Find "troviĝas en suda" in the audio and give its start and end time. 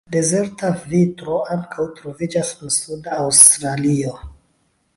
1.99-3.21